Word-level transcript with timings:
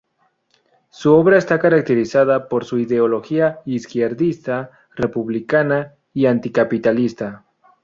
Su 0.89 1.13
obra 1.13 1.37
está 1.37 1.59
caracterizada 1.59 2.49
por 2.49 2.65
su 2.65 2.79
ideología 2.79 3.59
izquierdista, 3.67 4.71
republicana 4.95 5.93
y 6.11 6.25
anticapitalista. 6.25 7.45